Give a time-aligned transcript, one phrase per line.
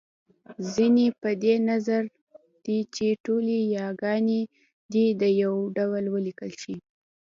[0.73, 2.03] ځينې په دې نظر
[2.65, 4.41] دی چې ټولې یاګانې
[4.91, 5.03] دې
[5.43, 6.75] يو ډول وليکل شي